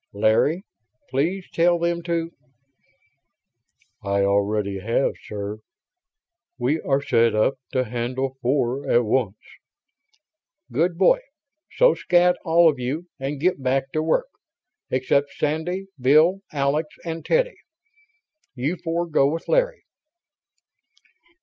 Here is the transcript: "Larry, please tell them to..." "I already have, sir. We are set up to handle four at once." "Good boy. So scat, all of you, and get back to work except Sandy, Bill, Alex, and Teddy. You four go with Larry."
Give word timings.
"Larry, 0.13 0.63
please 1.11 1.47
tell 1.51 1.77
them 1.77 2.01
to..." 2.05 2.31
"I 4.03 4.21
already 4.23 4.79
have, 4.79 5.11
sir. 5.27 5.59
We 6.57 6.81
are 6.81 7.03
set 7.03 7.35
up 7.35 7.59
to 7.73 7.83
handle 7.83 8.35
four 8.41 8.89
at 8.89 9.05
once." 9.05 9.37
"Good 10.71 10.97
boy. 10.97 11.19
So 11.77 11.93
scat, 11.93 12.35
all 12.43 12.67
of 12.67 12.79
you, 12.79 13.09
and 13.19 13.39
get 13.39 13.61
back 13.61 13.91
to 13.91 14.01
work 14.01 14.25
except 14.89 15.35
Sandy, 15.37 15.85
Bill, 15.99 16.41
Alex, 16.51 16.89
and 17.05 17.23
Teddy. 17.23 17.57
You 18.55 18.77
four 18.83 19.05
go 19.05 19.27
with 19.27 19.47
Larry." 19.47 19.83